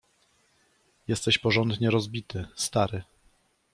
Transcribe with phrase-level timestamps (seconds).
[1.07, 3.03] „Jesteś porządnie rozbity, stary.